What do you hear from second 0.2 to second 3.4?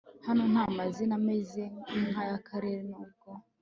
Hano nta mazina ameze nkayakera nubwo